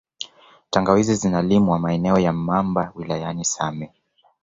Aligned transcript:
Tangawizi 0.69 1.15
zinalimwa 1.15 1.79
maeneo 1.79 2.19
ya 2.19 2.33
Mamba 2.33 2.91
wilayani 2.95 3.45
same 3.45 3.93